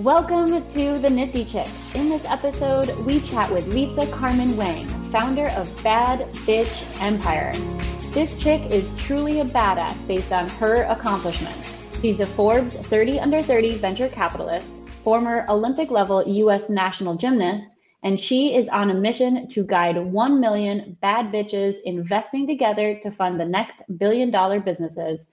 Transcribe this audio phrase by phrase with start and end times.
[0.00, 1.68] Welcome to the Nifty Chick.
[1.94, 7.52] In this episode, we chat with Lisa Carmen Wang, founder of Bad Bitch Empire.
[8.14, 11.76] This chick is truly a badass based on her accomplishments.
[12.00, 14.74] She's a Forbes 30 under 30 venture capitalist,
[15.04, 17.70] former Olympic level US national gymnast,
[18.02, 23.10] and she is on a mission to guide 1 million bad bitches investing together to
[23.10, 25.26] fund the next billion dollar businesses.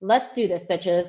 [0.00, 1.08] Let's do this, bitches.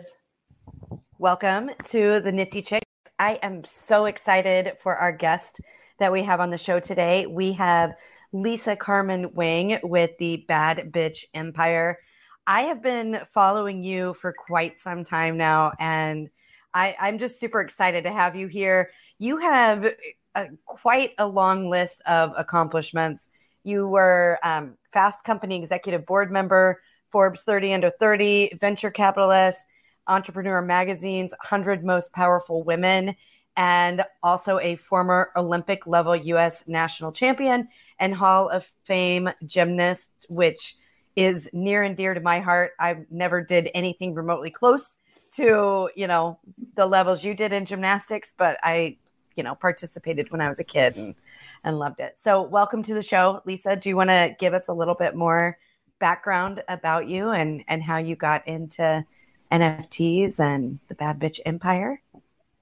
[1.18, 2.84] Welcome to the Nifty Chick.
[3.18, 5.62] I am so excited for our guest
[5.99, 7.26] that we have on the show today.
[7.26, 7.94] We have
[8.34, 11.99] Lisa Carmen Wang with the Bad Bitch Empire.
[12.45, 16.30] I have been following you for quite some time now, and
[16.73, 18.91] I, am just super excited to have you here.
[19.18, 19.93] You have
[20.35, 23.29] a, quite a long list of accomplishments.
[23.63, 29.59] You were um, Fast Company executive board member, Forbes 30 under 30, venture capitalist,
[30.08, 33.16] Entrepreneur Magazine's 100 Most Powerful Women,
[33.58, 37.68] and also a former Olympic level US national champion
[37.99, 40.76] and Hall of Fame gymnast, which
[41.16, 42.74] is near and dear to my heart.
[42.79, 44.98] I never did anything remotely close
[45.34, 46.40] to, you know,
[46.76, 48.98] the levels you did in gymnastics, but I,
[49.35, 51.16] you know, participated when I was a kid and,
[51.63, 52.18] and loved it.
[52.22, 53.76] So, welcome to the show, Lisa.
[53.76, 55.57] Do you want to give us a little bit more
[55.99, 59.05] background about you and and how you got into
[59.51, 62.01] NFTs and the Bad Bitch Empire?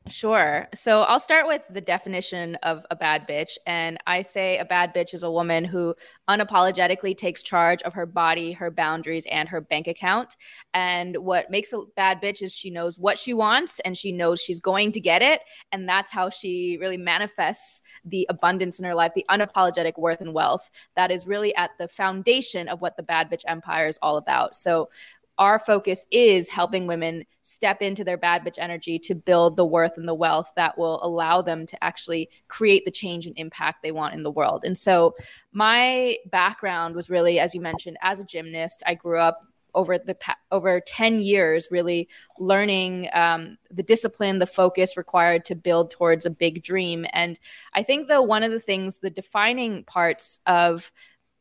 [0.10, 0.68] Sure.
[0.76, 3.52] So I'll start with the definition of a bad bitch.
[3.66, 5.96] And I say a bad bitch is a woman who
[6.28, 10.36] unapologetically takes charge of her body, her boundaries, and her bank account.
[10.74, 14.42] And what makes a bad bitch is she knows what she wants and she knows
[14.42, 15.40] she's going to get it.
[15.72, 20.34] And that's how she really manifests the abundance in her life, the unapologetic worth and
[20.34, 24.18] wealth that is really at the foundation of what the bad bitch empire is all
[24.18, 24.54] about.
[24.54, 24.90] So
[25.38, 29.98] our focus is helping women step into their bad bitch energy to build the worth
[29.98, 33.92] and the wealth that will allow them to actually create the change and impact they
[33.92, 34.64] want in the world.
[34.64, 35.16] And so,
[35.52, 38.84] my background was really, as you mentioned, as a gymnast.
[38.86, 39.42] I grew up
[39.76, 40.16] over the
[40.52, 42.08] over 10 years really
[42.40, 47.40] learning um, the discipline the focus required to build towards a big dream and
[47.74, 50.92] i think though one of the things the defining parts of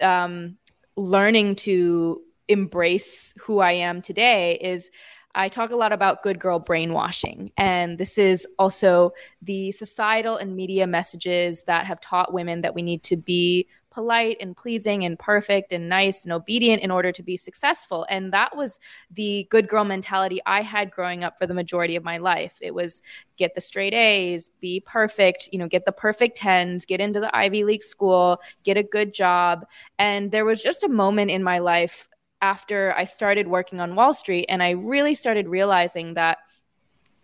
[0.00, 0.56] um,
[0.96, 4.90] learning to embrace who I am today is
[5.34, 7.52] I talk a lot about good girl brainwashing.
[7.56, 12.82] And this is also the societal and media messages that have taught women that we
[12.82, 17.22] need to be polite and pleasing and perfect and nice and obedient in order to
[17.22, 18.06] be successful.
[18.08, 18.78] And that was
[19.10, 22.56] the good girl mentality I had growing up for the majority of my life.
[22.60, 23.02] It was
[23.36, 27.34] get the straight A's, be perfect, you know, get the perfect tens, get into the
[27.36, 29.66] Ivy League school, get a good job.
[29.98, 32.08] And there was just a moment in my life
[32.42, 36.38] after I started working on Wall Street and I really started realizing that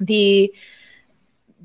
[0.00, 0.54] the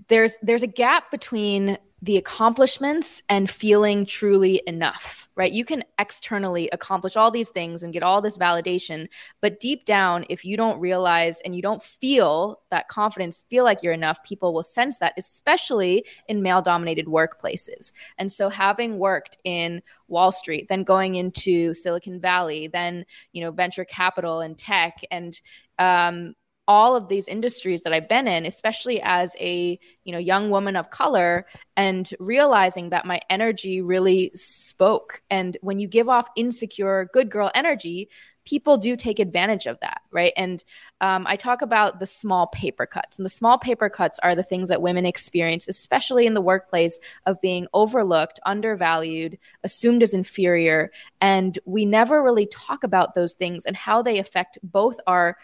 [0.09, 5.53] there's there's a gap between the accomplishments and feeling truly enough, right?
[5.53, 9.07] You can externally accomplish all these things and get all this validation,
[9.39, 13.81] but deep down, if you don't realize and you don't feel that confidence, feel like
[13.81, 17.93] you're enough, people will sense that, especially in male dominated workplaces.
[18.17, 23.51] And so, having worked in Wall Street, then going into Silicon Valley, then, you know,
[23.51, 25.39] venture capital and tech and,
[25.79, 26.35] um,
[26.67, 30.75] all of these industries that I've been in, especially as a you know young woman
[30.75, 35.21] of color, and realizing that my energy really spoke.
[35.29, 38.09] And when you give off insecure, good girl energy,
[38.45, 40.33] people do take advantage of that, right?
[40.35, 40.63] And
[41.01, 44.43] um, I talk about the small paper cuts, and the small paper cuts are the
[44.43, 50.91] things that women experience, especially in the workplace, of being overlooked, undervalued, assumed as inferior,
[51.19, 55.37] and we never really talk about those things and how they affect both our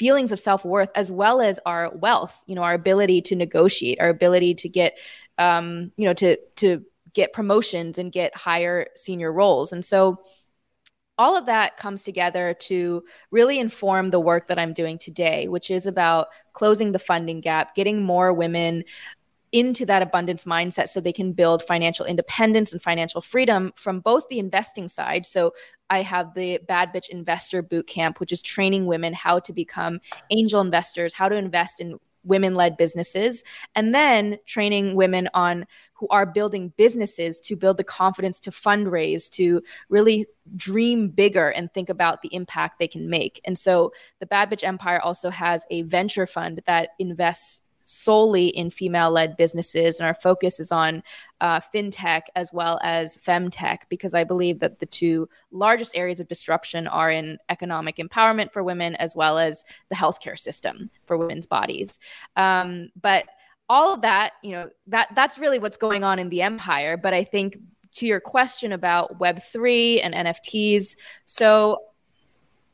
[0.00, 4.08] feelings of self-worth as well as our wealth you know our ability to negotiate our
[4.08, 4.98] ability to get
[5.36, 9.72] um, you know to to get promotions and get higher senior roles.
[9.72, 10.20] And so
[11.18, 15.70] all of that comes together to really inform the work that I'm doing today, which
[15.70, 18.84] is about closing the funding gap, getting more women
[19.52, 24.28] into that abundance mindset so they can build financial independence and financial freedom from both
[24.28, 25.26] the investing side.
[25.26, 25.52] So
[25.88, 30.00] I have the Bad Bitch Investor Boot Camp, which is training women how to become
[30.30, 33.42] angel investors, how to invest in women led businesses
[33.74, 39.28] and then training women on who are building businesses to build the confidence to fundraise
[39.30, 40.26] to really
[40.56, 44.62] dream bigger and think about the impact they can make and so the bad bitch
[44.62, 49.98] empire also has a venture fund that invests solely in female led businesses.
[49.98, 51.02] And our focus is on
[51.40, 56.28] uh, fintech as well as femtech, because I believe that the two largest areas of
[56.28, 61.46] disruption are in economic empowerment for women as well as the healthcare system for women's
[61.46, 61.98] bodies.
[62.36, 63.24] Um, but
[63.68, 66.96] all of that, you know, that that's really what's going on in the empire.
[66.96, 67.56] But I think
[67.96, 71.78] to your question about Web3 and NFTs, so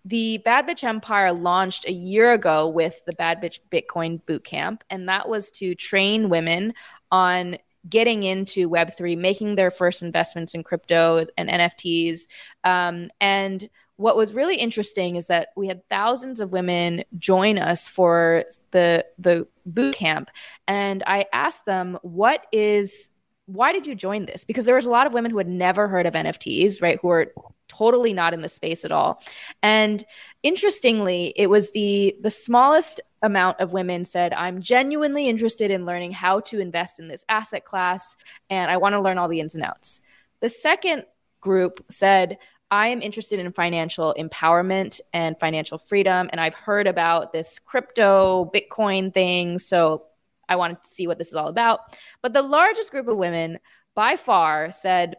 [0.07, 5.09] the Bad Bitch Empire launched a year ago with the Bad Bitch Bitcoin Bootcamp, and
[5.09, 6.75] that was to train women
[7.11, 7.59] on
[7.89, 12.29] getting into Web3, making their first investments in crypto and NFTs.
[12.63, 17.89] Um, and what was really interesting is that we had thousands of women join us
[17.89, 20.31] for the the boot camp
[20.69, 23.11] and i asked them what is
[23.47, 25.89] why did you join this because there was a lot of women who had never
[25.89, 27.33] heard of nfts right who are
[27.69, 29.23] totally not in the space at all
[29.63, 30.05] and
[30.43, 36.13] interestingly it was the the smallest amount of women said i'm genuinely interested in learning
[36.13, 38.17] how to invest in this asset class
[38.51, 40.01] and i want to learn all the ins and outs
[40.41, 41.05] the second
[41.41, 42.39] group said
[42.71, 46.29] I am interested in financial empowerment and financial freedom.
[46.33, 49.61] And I've heard about this crypto Bitcoin thing.
[49.61, 50.07] So
[50.49, 51.81] I wanted to see what this is all about.
[52.23, 53.59] But the largest group of women
[53.95, 55.17] by far said,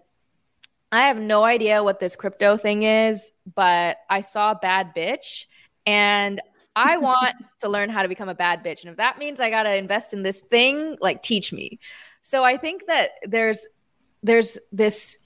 [0.92, 5.46] I have no idea what this crypto thing is, but I saw a bad bitch
[5.86, 6.42] and
[6.76, 8.82] I want to learn how to become a bad bitch.
[8.82, 11.80] And if that means I got to invest in this thing, like teach me.
[12.22, 13.68] So I think that there's
[14.24, 15.18] there's this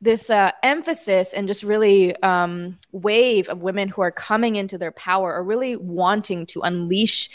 [0.00, 4.92] this uh, emphasis and just really um, wave of women who are coming into their
[4.92, 7.28] power are really wanting to unleash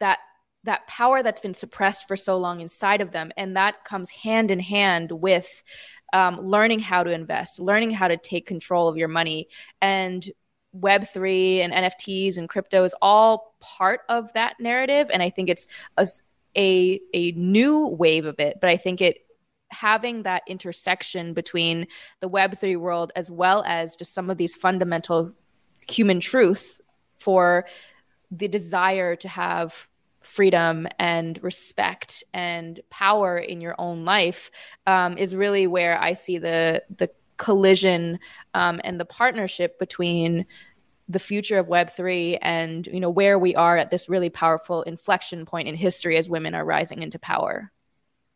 [0.00, 0.18] that
[0.64, 3.30] that power that's been suppressed for so long inside of them.
[3.36, 5.62] And that comes hand in hand with
[6.12, 9.48] um, learning how to invest learning how to take control of your money.
[9.80, 10.28] And
[10.78, 15.08] web3 and nfts and crypto is all part of that narrative.
[15.12, 15.66] And i think it's
[15.98, 16.06] a,
[16.56, 18.58] a, a new wave of it.
[18.60, 19.18] But i think it
[19.70, 21.86] having that intersection between
[22.20, 25.32] the web3 world as well as just some of these fundamental
[25.88, 26.80] human truths
[27.18, 27.66] for
[28.30, 29.88] the desire to have
[30.22, 34.50] freedom and respect and power in your own life
[34.86, 38.18] um, is really where I see the the collision
[38.54, 40.44] um, and the partnership between
[41.08, 45.46] the future of web3 and you know where we are at this really powerful inflection
[45.46, 47.70] point in history as women are rising into power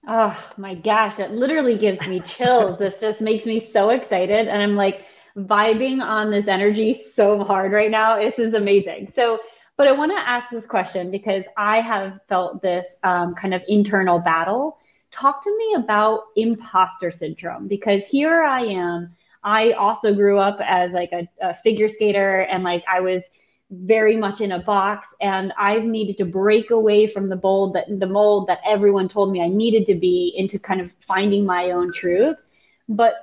[0.07, 2.77] Oh my gosh, that literally gives me chills.
[2.79, 4.49] this just makes me so excited.
[4.49, 5.05] And I'm like
[5.37, 8.19] vibing on this energy so hard right now.
[8.19, 9.09] This is amazing.
[9.09, 9.39] So,
[9.83, 13.65] but I want to ask this question because I have felt this um, kind of
[13.67, 14.79] internal battle.
[15.11, 19.11] Talk to me about imposter syndrome because here I am.
[19.43, 23.29] I also grew up as like a, a figure skater and like I was
[23.73, 27.87] very much in a box and I've needed to break away from the mold that
[27.89, 31.73] the mold that everyone told me I needed to be into kind of finding my
[31.73, 32.41] own truth.
[32.89, 33.15] But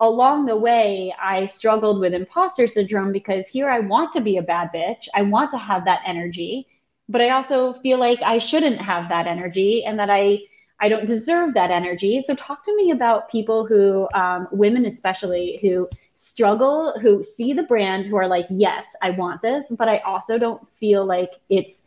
[0.00, 4.42] along the way, I struggled with imposter syndrome because here I want to be a
[4.42, 5.08] bad bitch.
[5.14, 6.66] I want to have that energy,
[7.08, 10.40] but I also feel like I shouldn't have that energy and that I
[10.80, 12.20] I don't deserve that energy.
[12.20, 17.62] So talk to me about people who, um, women especially, who struggle, who see the
[17.62, 21.84] brand, who are like, yes, I want this, but I also don't feel like it's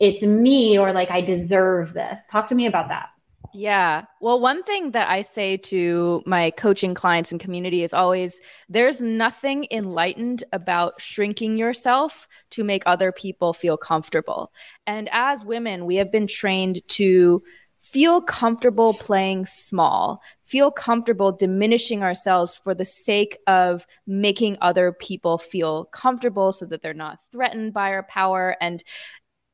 [0.00, 2.26] it's me or like I deserve this.
[2.26, 3.10] Talk to me about that.
[3.54, 4.06] Yeah.
[4.20, 8.40] Well, one thing that I say to my coaching clients and community is always
[8.70, 14.52] there's nothing enlightened about shrinking yourself to make other people feel comfortable.
[14.86, 17.42] And as women, we have been trained to
[17.82, 25.36] feel comfortable playing small, feel comfortable diminishing ourselves for the sake of making other people
[25.36, 28.56] feel comfortable so that they're not threatened by our power.
[28.62, 28.82] And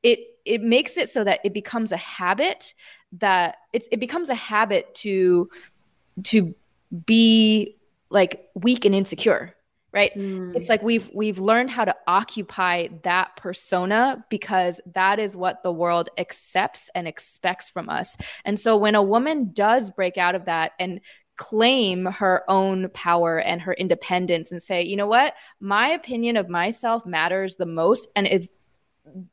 [0.02, 2.74] it it makes it so that it becomes a habit
[3.12, 5.48] that it's it becomes a habit to
[6.24, 6.54] to
[7.06, 7.76] be
[8.10, 9.54] like weak and insecure
[9.92, 10.14] right?
[10.14, 10.54] Mm.
[10.54, 15.72] it's like we've we've learned how to occupy that persona because that is what the
[15.72, 18.16] world accepts and expects from us.
[18.44, 21.00] And so when a woman does break out of that and
[21.36, 25.34] claim her own power and her independence and say you know what?
[25.60, 28.48] My opinion of myself matters the most and if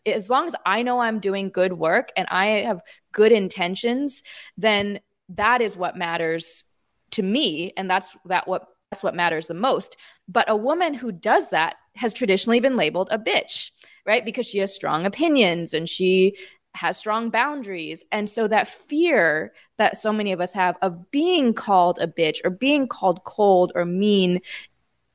[0.06, 4.24] as long as i know i'm doing good work and i have good intentions
[4.58, 6.66] then that is what matters
[7.12, 9.98] to me and that's that what that's what matters the most.
[10.28, 13.72] But a woman who does that has traditionally been labeled a bitch,
[14.06, 14.24] right?
[14.24, 16.38] Because she has strong opinions and she
[16.76, 18.04] has strong boundaries.
[18.12, 22.40] And so that fear that so many of us have of being called a bitch
[22.44, 24.42] or being called cold or mean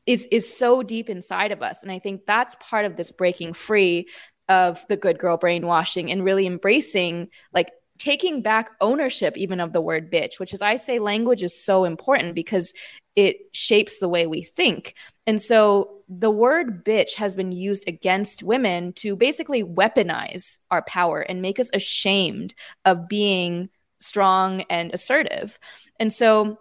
[0.07, 1.83] is is so deep inside of us.
[1.83, 4.09] And I think that's part of this breaking free
[4.51, 9.81] of the good girl brainwashing and really embracing like taking back ownership even of the
[9.81, 12.75] word bitch, which is I say language is so important because
[13.15, 14.95] it shapes the way we think.
[15.27, 21.21] And so the word bitch has been used against women to basically weaponize our power
[21.21, 22.55] and make us ashamed
[22.85, 23.69] of being
[24.01, 25.59] strong and assertive.
[26.01, 26.59] And so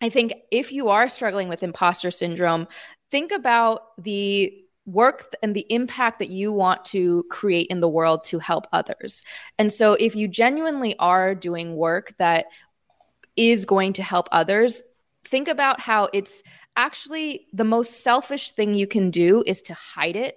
[0.00, 2.68] I think if you are struggling with imposter syndrome,
[3.10, 8.24] think about the work and the impact that you want to create in the world
[8.24, 9.22] to help others.
[9.58, 12.46] And so if you genuinely are doing work that
[13.36, 14.82] is going to help others,
[15.24, 16.42] think about how it's
[16.76, 20.36] actually the most selfish thing you can do is to hide it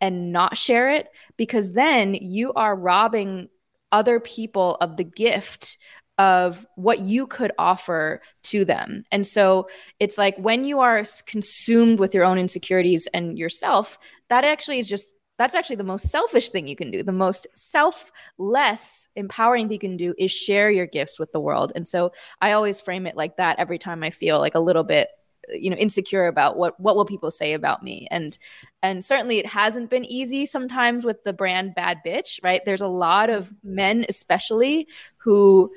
[0.00, 3.48] and not share it because then you are robbing
[3.90, 5.78] other people of the gift
[6.18, 9.04] of what you could offer to them.
[9.12, 9.68] And so
[10.00, 13.98] it's like when you are consumed with your own insecurities and yourself,
[14.28, 17.04] that actually is just that's actually the most selfish thing you can do.
[17.04, 21.70] The most selfless, empowering thing you can do is share your gifts with the world.
[21.76, 22.10] And so
[22.40, 25.10] I always frame it like that every time I feel like a little bit
[25.50, 28.36] you know insecure about what what will people say about me and
[28.82, 32.86] and certainly it hasn't been easy sometimes with the brand bad bitch right there's a
[32.88, 35.70] lot of men especially who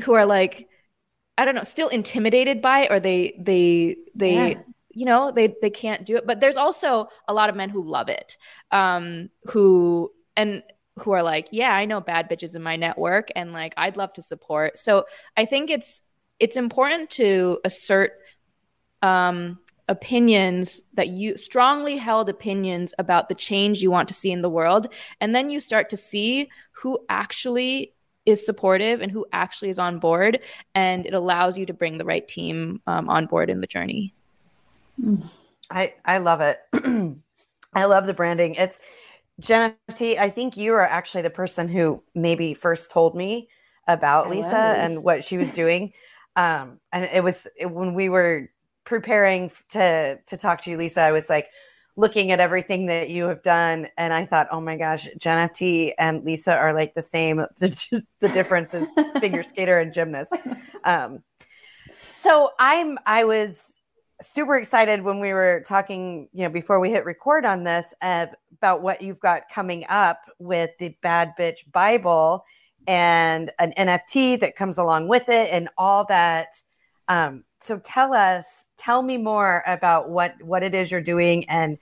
[0.00, 0.68] who are like
[1.38, 4.58] i don't know still intimidated by it or they they they yeah.
[4.90, 7.82] you know they they can't do it but there's also a lot of men who
[7.82, 8.36] love it
[8.70, 10.62] um who and
[10.98, 14.12] who are like yeah i know bad bitches in my network and like i'd love
[14.12, 15.04] to support so
[15.36, 16.02] i think it's
[16.38, 18.12] it's important to assert
[19.02, 24.40] um opinions that you strongly held opinions about the change you want to see in
[24.40, 24.86] the world
[25.20, 27.92] and then you start to see who actually
[28.30, 30.40] is supportive and who actually is on board
[30.74, 34.14] and it allows you to bring the right team um, on board in the journey
[35.70, 36.60] i i love it
[37.74, 38.80] i love the branding it's
[39.40, 43.48] Jen FT, I think you are actually the person who maybe first told me
[43.88, 44.76] about I Lisa was.
[44.78, 45.92] and what she was doing.
[46.36, 48.50] Um, and it was it, when we were
[48.84, 51.00] preparing to to talk to you, Lisa.
[51.00, 51.48] I was like,
[52.00, 55.92] looking at everything that you have done and i thought oh my gosh jen ft
[55.98, 58.86] and lisa are like the same the, difference is
[59.20, 60.32] figure skater and gymnast.
[60.84, 61.22] Um,
[62.18, 63.58] so i'm i was
[64.22, 68.26] super excited when we were talking you know before we hit record on this uh,
[68.58, 72.44] about what you've got coming up with the bad bitch bible
[72.86, 76.48] and an nft that comes along with it and all that.
[77.08, 78.44] Um, so tell us
[78.80, 81.78] tell me more about what what it is you're doing and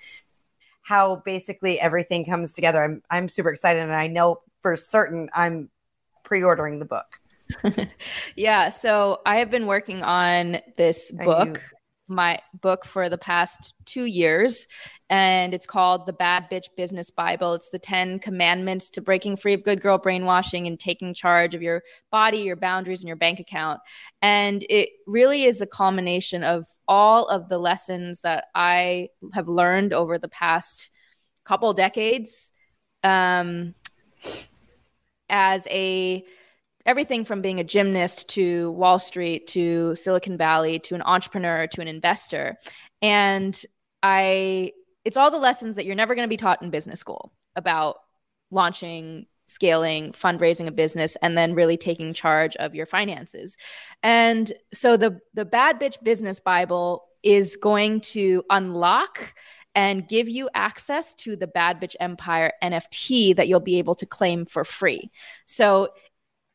[0.82, 2.82] how basically everything comes together.
[2.82, 5.70] I'm I'm super excited and I know for certain I'm
[6.24, 7.06] pre-ordering the book.
[8.36, 11.62] yeah, so I have been working on this book
[12.08, 14.66] my book for the past two years,
[15.10, 17.54] and it's called The Bad Bitch Business Bible.
[17.54, 21.62] It's the 10 commandments to breaking free of good girl brainwashing and taking charge of
[21.62, 23.80] your body, your boundaries, and your bank account.
[24.22, 29.92] And it really is a culmination of all of the lessons that I have learned
[29.92, 30.90] over the past
[31.44, 32.52] couple decades
[33.04, 33.74] um,
[35.28, 36.24] as a
[36.88, 41.82] everything from being a gymnast to Wall Street to Silicon Valley to an entrepreneur to
[41.82, 42.56] an investor.
[43.02, 43.60] And
[44.02, 44.72] I,
[45.04, 47.96] it's all the lessons that you're never going to be taught in business school about
[48.50, 53.56] launching scaling fundraising a business and then really taking charge of your finances
[54.02, 59.32] and so the the bad bitch business bible is going to unlock
[59.74, 64.06] and give you access to the Bad Bitch Empire NFT that you'll be able to
[64.06, 65.08] claim for free.
[65.46, 65.90] So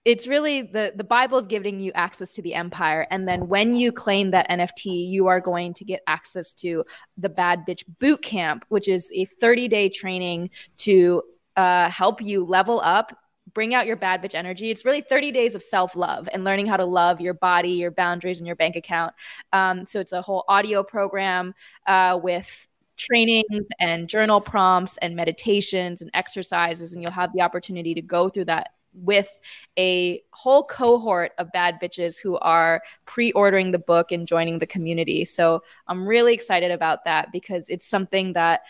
[0.06, 3.74] it's really the the bible is giving you access to the empire and then when
[3.74, 6.84] you claim that nft you are going to get access to
[7.18, 11.22] the bad bitch boot camp which is a 30 day training to
[11.56, 13.16] uh, help you level up
[13.54, 14.72] bring out your bad bitch energy.
[14.72, 18.40] It's really 30 days of self-love and learning how to love your body your boundaries
[18.40, 19.14] and your bank account.
[19.52, 21.54] Um, so it's a whole audio program
[21.88, 22.68] uh, with
[22.98, 28.30] trainings and journal prompts and meditations and exercises and you'll have the opportunity to go
[28.30, 29.40] through that with
[29.78, 35.26] a whole cohort of bad bitches who are pre-ordering the book and joining the community.
[35.26, 38.62] So I'm really excited about that because it's something that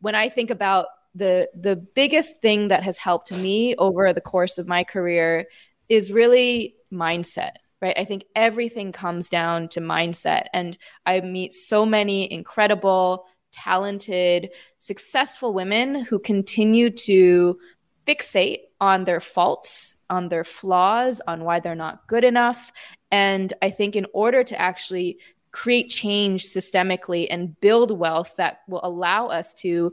[0.00, 4.58] when I think about the the biggest thing that has helped me over the course
[4.58, 5.46] of my career
[5.88, 11.84] is really mindset right i think everything comes down to mindset and i meet so
[11.84, 17.58] many incredible talented successful women who continue to
[18.06, 22.72] fixate on their faults, on their flaws, on why they're not good enough.
[23.10, 25.18] And I think in order to actually
[25.52, 29.92] create change systemically and build wealth that will allow us to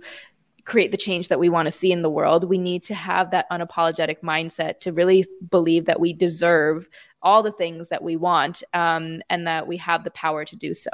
[0.65, 2.43] create the change that we want to see in the world.
[2.43, 6.89] We need to have that unapologetic mindset to really believe that we deserve
[7.21, 10.73] all the things that we want um, and that we have the power to do
[10.73, 10.91] so.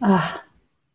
[0.00, 0.38] Uh,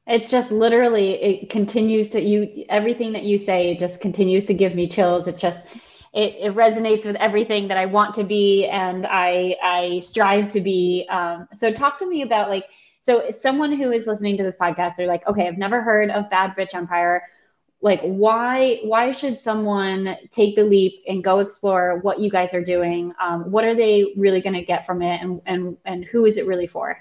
[0.08, 4.54] it's just literally, it continues to you, everything that you say it just continues to
[4.54, 5.28] give me chills.
[5.28, 5.66] It just,
[6.14, 10.62] it, it resonates with everything that I want to be and I, I strive to
[10.62, 11.08] be.
[11.10, 12.66] Um, so talk to me about like,
[13.02, 16.30] so someone who is listening to this podcast, they're like, okay, I've never heard of
[16.30, 17.24] Bad Bitch Empire
[17.82, 22.64] like why why should someone take the leap and go explore what you guys are
[22.64, 26.26] doing um, what are they really going to get from it and and and who
[26.26, 26.98] is it really for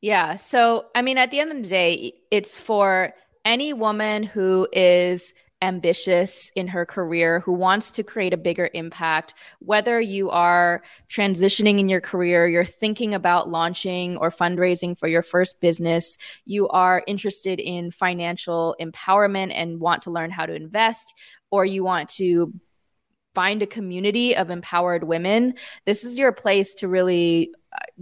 [0.00, 3.12] yeah so i mean at the end of the day it's for
[3.44, 9.34] any woman who is ambitious in her career, who wants to create a bigger impact,
[9.58, 15.22] whether you are transitioning in your career, you're thinking about launching or fundraising for your
[15.22, 21.14] first business, you are interested in financial empowerment and want to learn how to invest,
[21.50, 22.52] or you want to
[23.38, 25.54] find a community of empowered women,
[25.84, 27.52] this is your place to really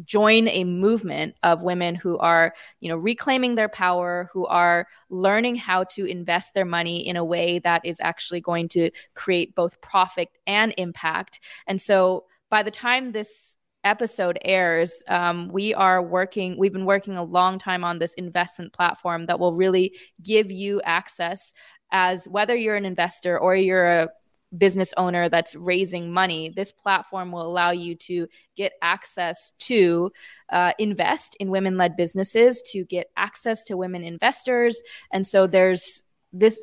[0.07, 5.55] join a movement of women who are you know reclaiming their power who are learning
[5.55, 9.79] how to invest their money in a way that is actually going to create both
[9.83, 11.41] profit and impact.
[11.67, 17.19] And so by the time this episode airs um, we are working we've been working
[17.19, 21.53] a long time on this investment platform that will really give you access
[21.93, 24.09] as whether you're an investor or you're a
[24.59, 30.11] business owner that's raising money, this platform will allow you to get access to
[30.51, 34.83] uh, invest in women led businesses, to get access to women investors.
[35.13, 36.63] And so there's this,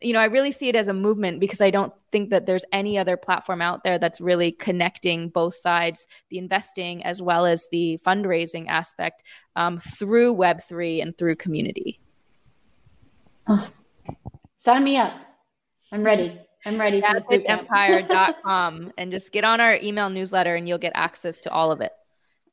[0.00, 2.64] you know, I really see it as a movement because I don't think that there's
[2.72, 7.66] any other platform out there that's really connecting both sides, the investing as well as
[7.70, 9.22] the fundraising aspect
[9.56, 12.00] um, through Web3 and through community.
[13.48, 13.68] Oh,
[14.56, 15.12] sign me up.
[15.90, 16.40] I'm ready.
[16.64, 17.20] I'm ready for
[18.98, 21.92] and just get on our email newsletter and you'll get access to all of it.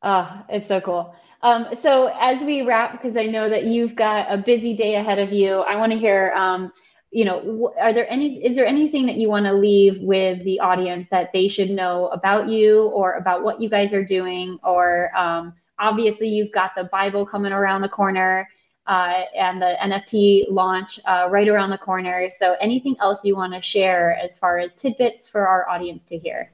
[0.02, 1.16] Oh, it's so cool.
[1.42, 5.20] Um, so as we wrap, because I know that you've got a busy day ahead
[5.20, 6.72] of you, I want to hear, um,
[7.12, 10.60] you know, are there any, is there anything that you want to leave with the
[10.60, 14.60] audience that they should know about you or about what you guys are doing?
[14.64, 18.48] Or um, obviously you've got the Bible coming around the corner
[18.90, 22.28] uh, and the NFT launch uh, right around the corner.
[22.32, 26.18] So, anything else you want to share as far as tidbits for our audience to
[26.18, 26.52] hear?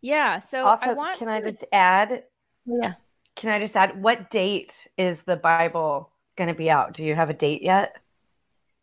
[0.00, 0.40] Yeah.
[0.40, 2.24] So, also, I want can I just add?
[2.66, 2.94] Yeah.
[3.36, 6.94] Can I just add what date is the Bible going to be out?
[6.94, 7.96] Do you have a date yet?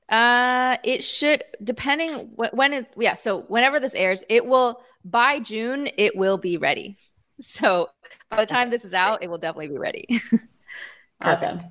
[0.07, 3.13] Uh, it should depending when it yeah.
[3.13, 6.97] So whenever this airs, it will by June it will be ready.
[7.41, 7.89] So
[8.29, 10.21] by the time this is out, it will definitely be ready.
[11.21, 11.63] Perfect.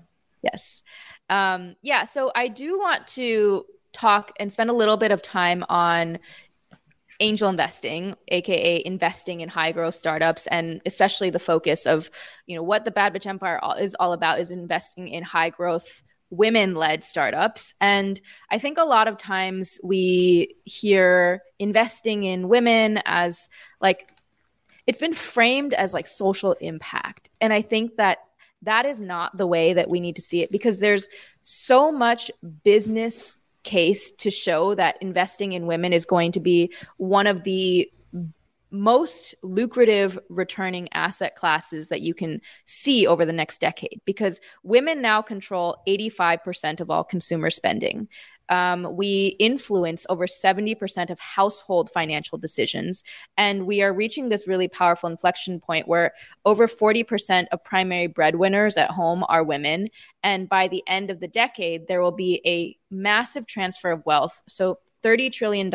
[0.43, 0.83] Yes.
[1.29, 2.05] Um, yeah.
[2.05, 6.19] So I do want to talk and spend a little bit of time on
[7.21, 12.11] angel investing aka investing in high growth startups and especially the focus of
[12.47, 16.03] you know what the bad bitch empire is all about is investing in high growth
[16.31, 18.21] women led startups and
[18.51, 23.49] i think a lot of times we hear investing in women as
[23.81, 24.09] like
[24.87, 28.19] it's been framed as like social impact and i think that
[28.63, 31.09] that is not the way that we need to see it because there's
[31.41, 32.31] so much
[32.65, 37.91] business case to show that investing in women is going to be one of the
[38.71, 45.01] most lucrative returning asset classes that you can see over the next decade because women
[45.01, 48.09] now control 85% of all consumer spending
[48.49, 53.05] um, we influence over 70% of household financial decisions.
[53.37, 56.13] And we are reaching this really powerful inflection point where
[56.45, 59.89] over 40% of primary breadwinners at home are women.
[60.23, 64.41] And by the end of the decade, there will be a massive transfer of wealth.
[64.49, 65.73] So $30 trillion,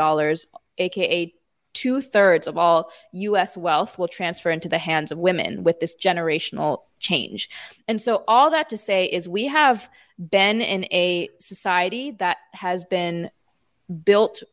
[0.78, 1.34] AKA
[1.74, 5.96] two thirds of all US wealth will transfer into the hands of women with this
[5.96, 7.50] generational change.
[7.88, 12.86] And so, all that to say is, we have been in a society that has
[12.86, 13.30] been
[14.04, 14.44] built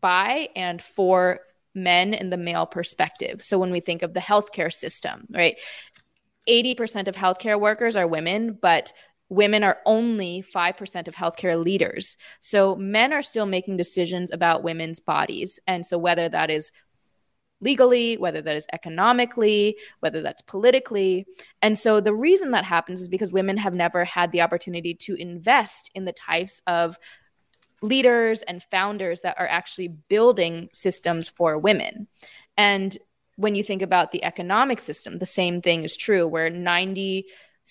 [0.00, 1.40] by and for
[1.74, 3.42] men in the male perspective.
[3.42, 5.58] So, when we think of the healthcare system, right?
[6.48, 8.92] 80% of healthcare workers are women, but
[9.30, 12.16] women are only 5% of healthcare leaders.
[12.40, 15.58] So men are still making decisions about women's bodies.
[15.66, 16.72] And so whether that is
[17.62, 21.26] legally, whether that is economically, whether that's politically.
[21.62, 25.14] And so the reason that happens is because women have never had the opportunity to
[25.14, 26.98] invest in the types of
[27.82, 32.08] leaders and founders that are actually building systems for women.
[32.56, 32.96] And
[33.36, 36.50] when you think about the economic system, the same thing is true, where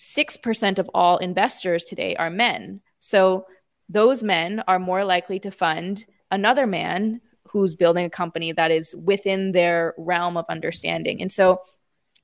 [0.00, 2.80] 96% of all investors today are men.
[3.00, 3.46] So
[3.88, 8.94] those men are more likely to fund another man who's building a company that is
[8.96, 11.20] within their realm of understanding.
[11.20, 11.60] And so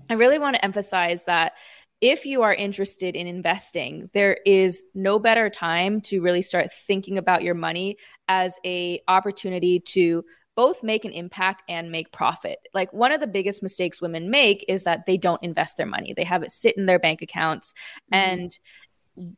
[0.09, 1.55] I really want to emphasize that
[2.01, 7.17] if you are interested in investing there is no better time to really start thinking
[7.17, 7.97] about your money
[8.29, 10.23] as a opportunity to
[10.57, 12.59] both make an impact and make profit.
[12.75, 16.14] Like one of the biggest mistakes women make is that they don't invest their money.
[16.14, 17.75] They have it sit in their bank accounts
[18.12, 18.14] mm-hmm.
[18.14, 18.59] and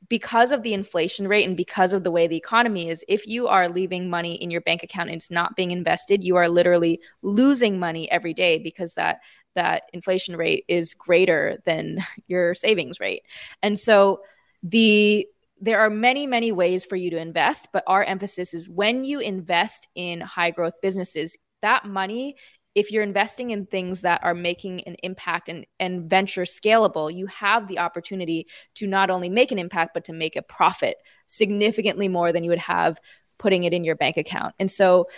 [0.08, 3.46] because of the inflation rate and because of the way the economy is, if you
[3.46, 7.00] are leaving money in your bank account and it's not being invested, you are literally
[7.22, 9.20] losing money every day because that
[9.54, 13.22] that inflation rate is greater than your savings rate.
[13.62, 14.22] And so
[14.62, 15.26] the
[15.60, 19.20] there are many many ways for you to invest, but our emphasis is when you
[19.20, 22.36] invest in high growth businesses, that money
[22.74, 27.26] if you're investing in things that are making an impact and, and venture scalable, you
[27.26, 32.06] have the opportunity to not only make an impact, but to make a profit significantly
[32.06, 33.00] more than you would have
[33.36, 34.54] putting it in your bank account.
[34.60, 35.08] And so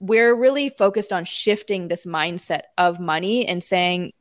[0.00, 4.12] we're really focused on shifting this mindset of money and saying,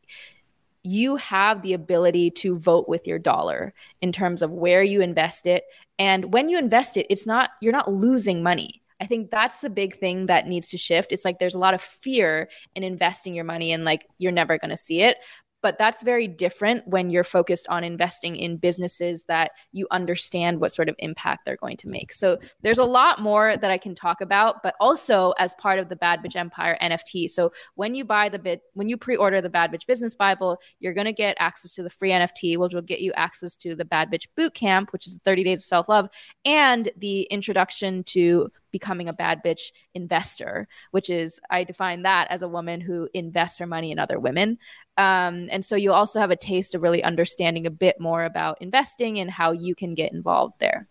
[0.83, 5.45] you have the ability to vote with your dollar in terms of where you invest
[5.45, 5.63] it.
[5.99, 9.69] And when you invest it, it's not, you're not losing money I think that's the
[9.71, 11.11] big thing that needs to shift.
[11.11, 14.59] It's like there's a lot of fear in investing your money and like you're never
[14.59, 15.17] going to see it.
[15.61, 20.73] But that's very different when you're focused on investing in businesses that you understand what
[20.73, 22.13] sort of impact they're going to make.
[22.13, 25.89] So there's a lot more that I can talk about, but also as part of
[25.89, 27.29] the Bad Bitch Empire NFT.
[27.29, 30.93] So when you buy the bit, when you pre-order the Bad Bitch Business Bible, you're
[30.93, 33.85] going to get access to the free NFT, which will get you access to the
[33.85, 36.09] Bad Bitch Boot Camp, which is 30 days of self-love,
[36.45, 42.41] and the introduction to becoming a bad bitch investor, which is I define that as
[42.41, 44.57] a woman who invests her money in other women.
[44.97, 48.61] Um, and so you also have a taste of really understanding a bit more about
[48.61, 50.87] investing and how you can get involved there.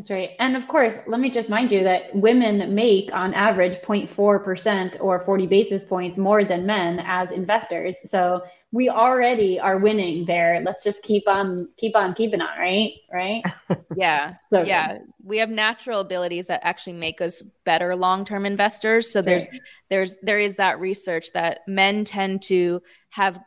[0.00, 0.30] That's right.
[0.38, 5.20] And of course, let me just mind you that women make on average 0.4% or
[5.20, 7.96] 40 basis points more than men as investors.
[8.06, 10.62] So we already are winning there.
[10.64, 12.92] Let's just keep on keep on keeping on, right?
[13.12, 13.42] Right?
[13.94, 14.36] yeah.
[14.50, 14.94] So yeah.
[14.94, 15.02] Good.
[15.22, 19.12] We have natural abilities that actually make us better long-term investors.
[19.12, 19.48] So there's
[19.90, 23.38] there's there is that research that men tend to have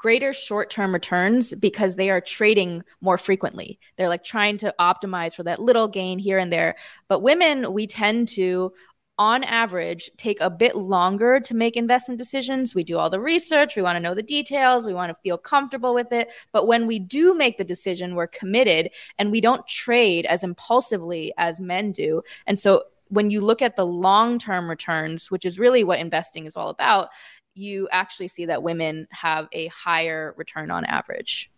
[0.00, 3.78] greater short term returns because they are trading more frequently.
[3.98, 6.76] They're like trying to optimize for that little gain here and there.
[7.06, 8.72] But women, we tend to,
[9.18, 12.74] on average, take a bit longer to make investment decisions.
[12.74, 15.36] We do all the research, we want to know the details, we want to feel
[15.36, 16.32] comfortable with it.
[16.50, 21.34] But when we do make the decision, we're committed and we don't trade as impulsively
[21.36, 22.22] as men do.
[22.46, 26.46] And so when you look at the long term returns, which is really what investing
[26.46, 27.10] is all about,
[27.54, 31.50] you actually see that women have a higher return on average.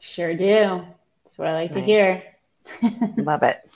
[0.00, 0.84] Sure do.
[1.24, 1.80] That's what I like nice.
[1.80, 2.22] to hear.
[3.16, 3.68] Love it.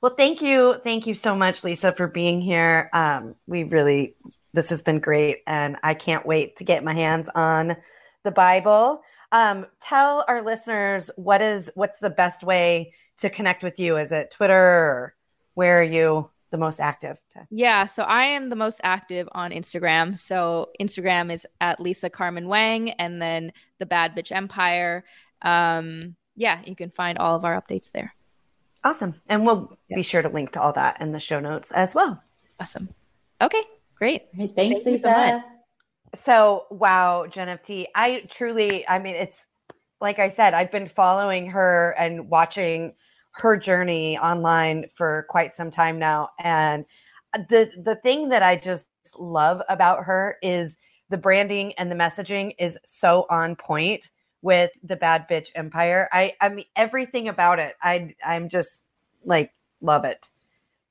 [0.00, 0.74] Well, thank you.
[0.82, 2.90] Thank you so much, Lisa, for being here.
[2.92, 4.16] Um, we really,
[4.52, 5.42] this has been great.
[5.46, 7.76] And I can't wait to get my hands on
[8.24, 9.02] the Bible.
[9.30, 13.96] Um, tell our listeners what is, what's the best way to connect with you?
[13.96, 15.14] Is it Twitter or
[15.54, 16.28] where are you?
[16.52, 17.18] The most active?
[17.50, 20.16] Yeah, so I am the most active on Instagram.
[20.16, 25.04] So Instagram is at Lisa Carmen Wang and then the Bad Bitch Empire.
[25.40, 28.14] Um, yeah, you can find all of our updates there.
[28.84, 29.14] Awesome.
[29.28, 29.96] And we'll yeah.
[29.96, 32.22] be sure to link to all that in the show notes as well.
[32.60, 32.88] Awesome.
[33.40, 33.62] Okay,
[33.96, 34.26] great.
[34.32, 35.02] Hey, thanks, Thank Lisa.
[35.02, 35.42] So, much.
[36.24, 37.88] so, wow, Jen of T.
[37.94, 39.46] I truly, I mean, it's
[40.00, 42.94] like I said, I've been following her and watching
[43.32, 46.84] her journey online for quite some time now and
[47.34, 48.84] uh, the the thing that i just
[49.18, 50.76] love about her is
[51.12, 54.08] the branding and the messaging is so on point
[54.40, 56.08] with the bad bitch empire.
[56.12, 58.70] I i mean everything about it i i'm just
[59.24, 60.30] like love it.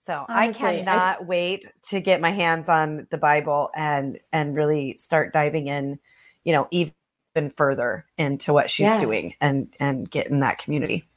[0.06, 4.56] So Honestly, i cannot I, wait to get my hands on the bible and and
[4.56, 6.00] really start diving in
[6.44, 9.00] you know even further into what she's yeah.
[9.00, 11.08] doing and and get in that community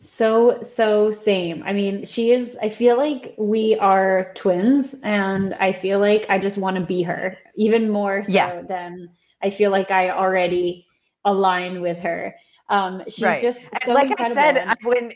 [0.00, 1.62] so, so same.
[1.64, 6.38] I mean, she is, I feel like we are twins, and I feel like I
[6.38, 8.62] just want to be her even more so yeah.
[8.62, 9.10] than
[9.42, 10.86] I feel like I already
[11.24, 12.34] align with her.
[12.68, 13.42] Um, she's right.
[13.42, 14.38] just so like incredible.
[14.38, 15.12] I said, when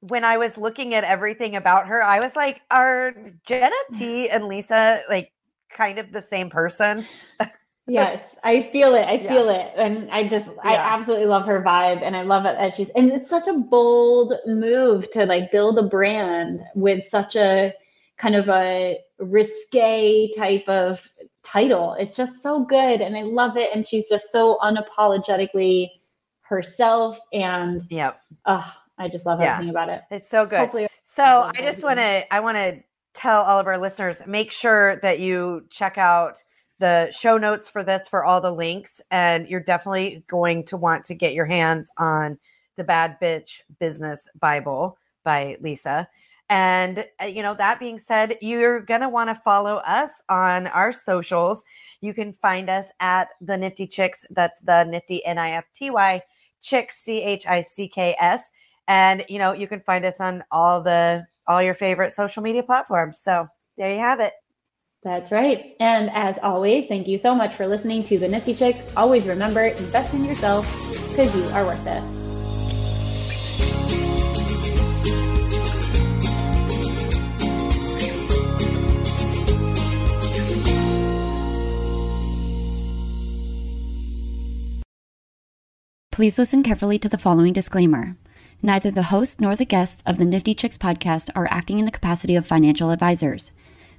[0.00, 3.14] when I was looking at everything about her, I was like, are
[3.46, 5.32] Jen of T and Lisa like
[5.70, 7.04] kind of the same person?
[7.88, 9.66] yes i feel it i feel yeah.
[9.66, 10.54] it and i just yeah.
[10.64, 13.52] i absolutely love her vibe and i love it that she's and it's such a
[13.54, 17.72] bold move to like build a brand with such a
[18.16, 21.06] kind of a risque type of
[21.42, 21.94] title.
[21.94, 25.88] It's just so good and i love it and she's just so unapologetically
[26.40, 28.12] herself and yeah
[28.46, 30.02] i just love everything about it.
[30.10, 30.58] It's so good.
[30.58, 32.82] Hopefully- So I just want to I want to
[33.14, 36.42] tell all of our listeners make sure that you check out
[36.78, 41.04] the show notes for this for all the links and you're definitely going to want
[41.06, 42.38] to get your hands on
[42.76, 46.08] the Bad Bitch Business Bible by Lisa.
[46.48, 50.68] And, uh, you know, that being said, you're going to want to follow us on
[50.68, 51.64] our socials.
[52.00, 54.24] You can find us at the Nifty Chicks.
[54.30, 56.22] That's the Nifty N I F T Y
[56.62, 58.50] Chicks, C H I C K S.
[58.86, 62.62] And, you know, you can find us on all the, all your favorite social media
[62.62, 63.18] platforms.
[63.20, 64.32] So there you have it.
[65.06, 65.76] That's right.
[65.78, 68.92] And as always, thank you so much for listening to the Nifty Chicks.
[68.96, 70.66] Always remember, invest in yourself
[71.10, 72.02] because you are worth it.
[86.10, 88.16] Please listen carefully to the following disclaimer.
[88.60, 91.92] Neither the host nor the guests of the Nifty Chicks podcast are acting in the
[91.92, 93.52] capacity of financial advisors.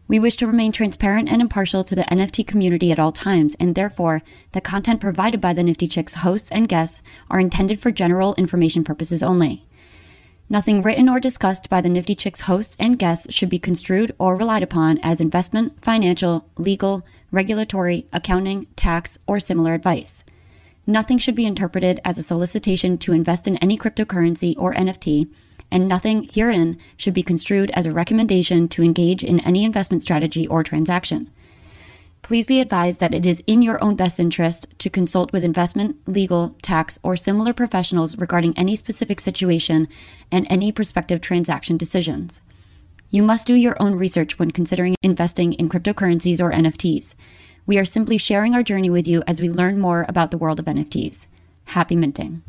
[0.09, 3.75] We wish to remain transparent and impartial to the NFT community at all times, and
[3.75, 4.21] therefore,
[4.53, 8.85] the content provided by the Nifty Chicks hosts and guests are intended for general information
[8.85, 9.65] purposes only.
[10.49, 14.37] Nothing written or discussed by the Nifty Chicks hosts and guests should be construed or
[14.37, 20.23] relied upon as investment, financial, legal, regulatory, accounting, tax, or similar advice.
[20.85, 25.27] Nothing should be interpreted as a solicitation to invest in any cryptocurrency or NFT,
[25.71, 30.47] and nothing herein should be construed as a recommendation to engage in any investment strategy
[30.47, 31.29] or transaction.
[32.21, 35.95] Please be advised that it is in your own best interest to consult with investment,
[36.07, 39.87] legal, tax, or similar professionals regarding any specific situation
[40.31, 42.41] and any prospective transaction decisions.
[43.09, 47.15] You must do your own research when considering investing in cryptocurrencies or NFTs.
[47.65, 50.59] We are simply sharing our journey with you as we learn more about the world
[50.59, 51.27] of NFTs.
[51.65, 52.41] Happy minting.